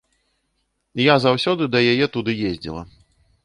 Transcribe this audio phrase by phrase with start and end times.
[1.01, 2.81] Я заўсёды да яе туды ездзіла.